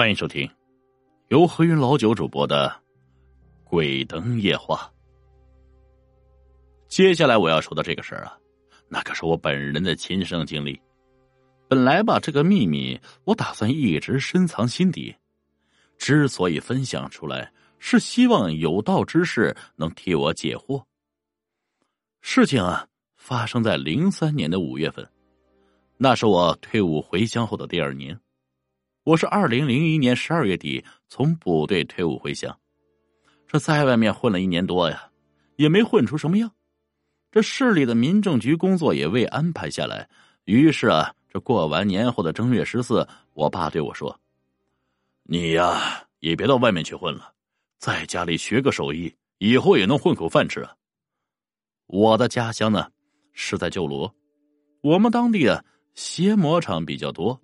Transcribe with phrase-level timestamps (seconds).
[0.00, 0.48] 欢迎收听
[1.26, 2.68] 由何云老九主播的
[3.68, 4.88] 《鬼灯夜话》。
[6.86, 8.38] 接下来我要说的这个事儿啊，
[8.88, 10.80] 那可是我本人的亲身经历。
[11.68, 15.12] 本来吧，这个秘密我打算一直深藏心底。
[15.96, 20.80] 之所以分享出来，是希望有道之士能替我解惑。
[22.20, 22.86] 事情啊，
[23.16, 25.04] 发生在零三年的五月份，
[25.96, 28.16] 那是我退伍回乡后的第二年。
[29.08, 32.54] 我是二零零一年十二月底从部队退伍回乡，
[33.46, 35.10] 这在外面混了一年多呀，
[35.56, 36.52] 也没混出什么样。
[37.30, 40.06] 这市里的民政局工作也未安排下来，
[40.44, 44.14] 于是啊，这过完年后的正月十四，我爸对我说
[45.24, 47.32] ：“你呀，也别到外面去混了，
[47.78, 50.74] 在家里学个手艺，以后也能混口饭吃啊。”
[51.88, 52.86] 我的家乡呢
[53.32, 54.14] 是在旧罗，
[54.82, 55.64] 我们当地啊
[55.94, 57.40] 鞋模厂比较多。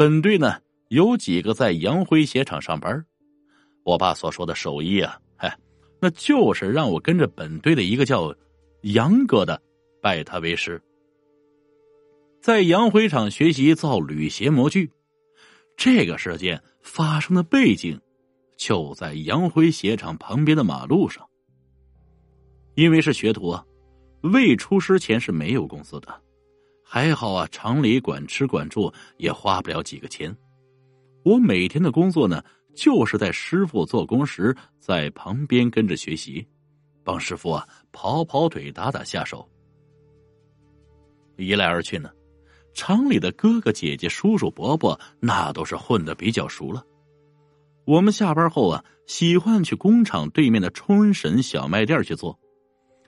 [0.00, 0.56] 本队呢
[0.88, 3.04] 有几个在洋灰鞋厂上班，
[3.84, 5.54] 我爸所说的手艺啊，嗨，
[6.00, 8.34] 那就是让我跟着本队的一个叫
[8.80, 9.60] 杨哥的
[10.00, 10.80] 拜他为师，
[12.40, 14.90] 在洋灰厂学习造铝鞋模具。
[15.76, 18.00] 这个事件发生的背景
[18.56, 21.28] 就在洋灰鞋厂旁边的马路上，
[22.74, 23.62] 因为是学徒啊，
[24.22, 26.22] 未出师前是没有工资的。
[26.92, 30.36] 还好啊，厂里管吃管住，也花不了几个钱。
[31.22, 32.42] 我每天的工作呢，
[32.74, 36.44] 就是在师傅做工时，在旁边跟着学习，
[37.04, 39.48] 帮师傅啊跑跑腿、打打下手。
[41.36, 42.10] 一来二去呢，
[42.74, 46.84] 厂里的哥哥姐姐、叔叔伯伯那都是混的比较熟了。
[47.84, 52.36] 我们下班后啊，喜欢去工厂对面的春神小卖店去做，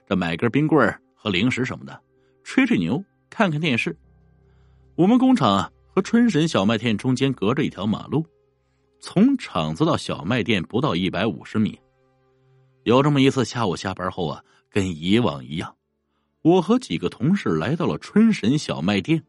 [0.07, 2.01] 这买根冰棍和零食什么的，
[2.45, 3.03] 吹吹牛。
[3.33, 3.97] 看看电视，
[4.93, 8.23] 我们工厂和春神小卖店中间隔着一条马路，
[8.99, 11.79] 从厂子到小卖店不到一百五十米。
[12.83, 15.75] 有这么一次下午下班后啊，跟以往一样，
[16.43, 19.23] 我和几个同事来到了春神小卖店，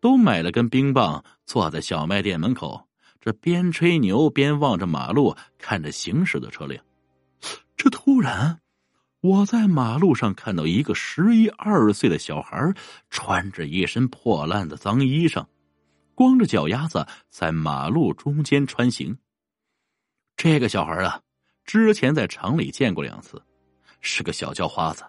[0.00, 2.88] 都买了根冰棒，坐在小卖店门口，
[3.20, 6.82] 这边吹牛边望着马路，看着行驶的车辆。
[7.76, 8.58] 这突然。
[9.26, 12.72] 我在马路上看到一个十一二岁的小孩，
[13.10, 15.44] 穿着一身破烂的脏衣裳，
[16.14, 19.18] 光着脚丫子在马路中间穿行。
[20.36, 21.20] 这个小孩啊，
[21.64, 23.42] 之前在厂里见过两次，
[24.00, 25.04] 是个小叫花子。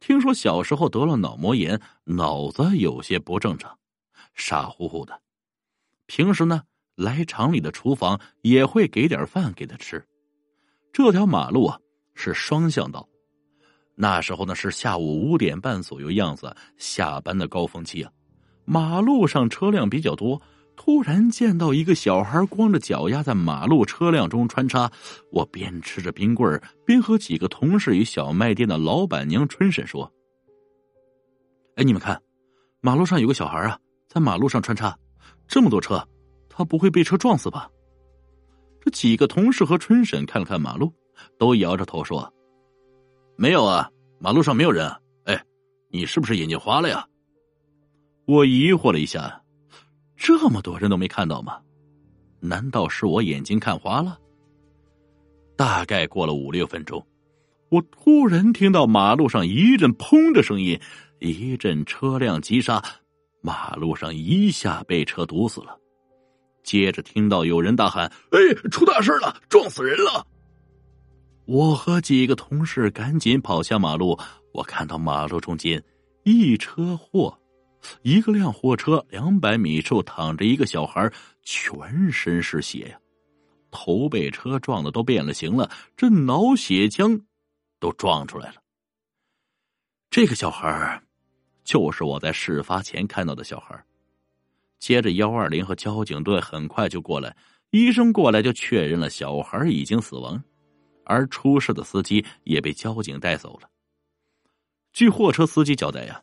[0.00, 3.78] 听说小时候得了脑膜炎，脑子有些不正常，
[4.34, 5.22] 傻乎乎的。
[6.06, 6.62] 平时呢，
[6.96, 10.04] 来厂里的厨房也会给点饭给他吃。
[10.92, 11.78] 这条马路啊，
[12.16, 13.08] 是双向道。
[14.00, 18.12] 那时候呢是下午五点半左右样子，下班的高峰期啊，
[18.64, 20.40] 马路上车辆比较多。
[20.76, 24.88] 突然见到一个小孩光着脚丫在马路车辆中穿插，
[25.32, 30.08] 我边吃着冰棍边和几个同事与小卖店的老板娘春婶说
[31.74, 32.22] ：“哎，你们看，
[32.80, 33.76] 马路上有个小孩啊，
[34.06, 34.96] 在马路上穿插，
[35.48, 36.00] 这么多车，
[36.48, 37.68] 他不会被车撞死吧？”
[38.80, 40.94] 这几个同事和春婶看了看马路，
[41.36, 42.32] 都摇着头说。
[43.40, 43.88] 没有啊，
[44.18, 44.92] 马路上没有人。
[45.26, 45.40] 哎，
[45.90, 47.06] 你是不是眼睛花了呀？
[48.26, 49.40] 我疑惑了一下，
[50.16, 51.60] 这么多人都没看到吗？
[52.40, 54.18] 难道是我眼睛看花了？
[55.56, 57.06] 大概过了五六分钟，
[57.68, 60.76] 我突然听到马路上一阵“砰”的声音，
[61.20, 62.82] 一阵车辆急刹，
[63.40, 65.78] 马路上一下被车堵死了。
[66.64, 70.26] 接着听到有人大喊：“哎，出大事了，撞死人了！”
[71.48, 74.14] 我和几个同事赶紧跑下马路，
[74.52, 75.82] 我看到马路中间
[76.22, 77.40] 一车货，
[78.02, 81.10] 一个辆货车两百米处躺着一个小孩，
[81.42, 83.00] 全身是血呀，
[83.70, 87.18] 头被车撞的都变了形了，这脑血浆
[87.80, 88.56] 都撞出来了。
[90.10, 91.02] 这个小孩
[91.64, 93.82] 就是我在事发前看到的小孩。
[94.78, 97.34] 接着幺二零和交警队很快就过来，
[97.70, 100.44] 医生过来就确认了小孩已经死亡。
[101.08, 103.68] 而出事的司机也被交警带走了。
[104.92, 106.22] 据货车司机交代呀，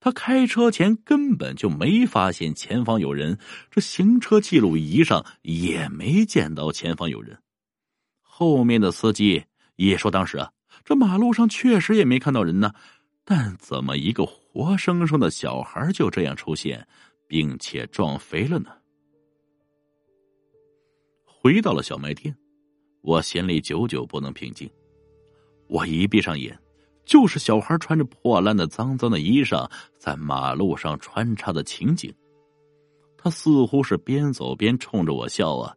[0.00, 3.38] 他开车前根本就没发现前方有人，
[3.70, 7.38] 这行车记录仪上也没见到前方有人。
[8.20, 9.44] 后面的司机
[9.76, 10.52] 也说，当时啊，
[10.84, 12.74] 这马路上确实也没看到人呢，
[13.24, 16.86] 但怎么一个活生生的小孩就这样出现，
[17.28, 18.70] 并且撞飞了呢？
[21.24, 22.34] 回到了小卖店。
[23.04, 24.68] 我心里久久不能平静，
[25.66, 26.58] 我一闭上眼，
[27.04, 32.10] 就是小孩穿着破烂的脏脏的衣裳在马路上穿插的情景。
[33.18, 35.76] 他似乎是边走边冲着我笑啊。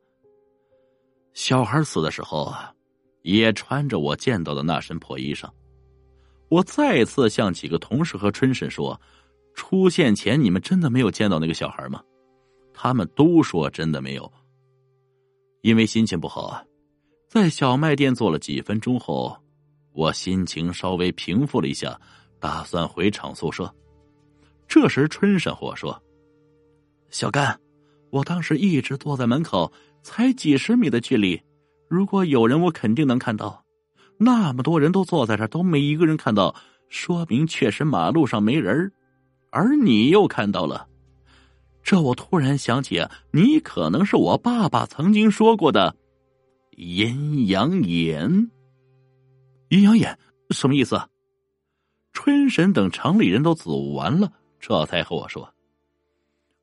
[1.34, 2.74] 小孩死的时候啊，
[3.24, 5.50] 也穿着我见到的那身破衣裳。
[6.48, 8.98] 我再次向几个同事和春婶说
[9.54, 12.02] ：“出现前你们真的没有见到那个小孩吗？”
[12.74, 14.32] 他们都说真的没有。
[15.60, 16.64] 因为心情不好啊，
[17.40, 19.38] 在小卖店坐了几分钟后，
[19.94, 21.96] 我心情稍微平复了一下，
[22.40, 23.72] 打算回厂宿舍。
[24.68, 26.02] 这时春婶和我说
[27.12, 27.56] ：“小甘，
[28.10, 31.40] 我当时一直坐在门口。”才几十米的距离，
[31.88, 33.64] 如果有人，我肯定能看到。
[34.18, 36.56] 那么多人都坐在这都没一个人看到，
[36.90, 38.92] 说明确实马路上没人
[39.52, 40.88] 而你又看到了，
[41.84, 45.96] 这我突然想起，你可能是我爸爸曾经说过的
[46.78, 48.52] 阴阳眼。
[49.70, 50.20] 阴阳眼
[50.52, 51.10] 什么意思？
[52.14, 55.52] 春神等城里人都走完了，这才和我说：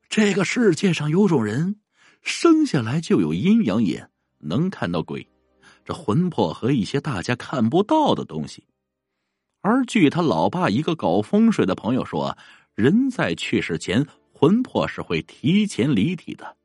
[0.07, 1.75] 这个世界上有种人。
[2.21, 4.09] 生下来就有阴阳眼，
[4.39, 5.27] 能看到鬼，
[5.83, 8.63] 这魂魄和一些大家看不到的东西。
[9.59, 12.37] 而据他老爸一个搞风水的朋友说，
[12.73, 16.55] 人在去世前，魂魄是会提前离体的。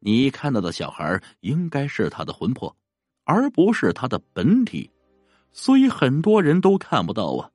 [0.00, 2.76] 你看到的小孩应该是他的魂魄，
[3.24, 4.90] 而不是他的本体，
[5.52, 7.50] 所以很多人都看不到啊。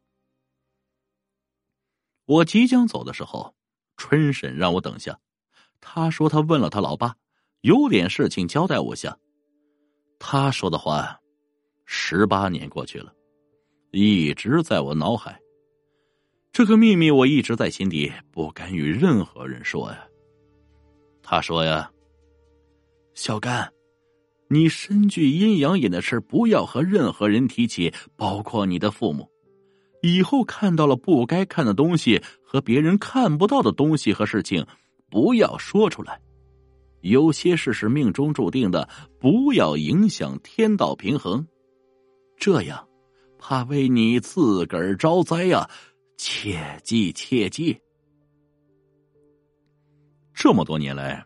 [2.26, 3.54] 我即将走的时候，
[3.98, 5.20] 春婶让我等下，
[5.82, 7.16] 他说他问了他老爸。
[7.62, 9.18] 有点事情交代我下，
[10.20, 11.20] 他说的话，
[11.86, 13.12] 十八年过去了，
[13.90, 15.42] 一直在我脑海。
[16.52, 20.08] 这个秘密我一直在心底，不敢与任何人说呀。
[21.24, 21.92] 他说呀
[23.16, 23.72] ：“小甘，
[24.50, 29.28] 你身具阴阳眼的事不要和任何人提起，包括你的父母。
[30.02, 34.64] 以后看到了不该看的东西和别人看不到的东西和事情，
[35.10, 36.22] 不要说出来。”
[37.02, 38.90] 有些事是命中注定的，
[39.20, 41.48] 不要影响天道平衡，
[42.38, 42.86] 这样
[43.38, 45.70] 怕为你自个儿招灾呀！
[46.18, 47.80] 切记切记。
[50.34, 51.24] 这么多年来，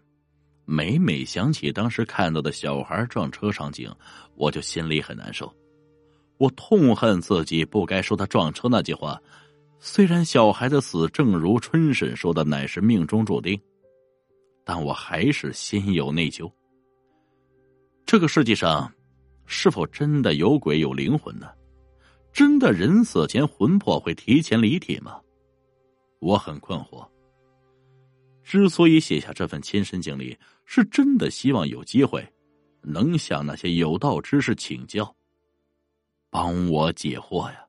[0.71, 3.91] 每每想起当时看到的小孩撞车场景，
[4.35, 5.51] 我就心里很难受。
[6.37, 9.19] 我痛恨自己不该说他撞车那句话。
[9.79, 13.59] 虽然小孩的死，正如春婶说的，乃是命中注定。
[14.63, 16.51] 但我还是心有内疚。
[18.05, 18.93] 这个世界上，
[19.47, 21.47] 是否真的有鬼有灵魂呢？
[22.31, 25.19] 真的人死前魂魄会提前离体吗？
[26.19, 27.03] 我很困惑。
[28.49, 30.35] 之所以写下这份亲身经历，
[30.65, 32.27] 是真的希望有机会，
[32.81, 35.15] 能向那些有道之士请教，
[36.31, 37.68] 帮我解惑呀。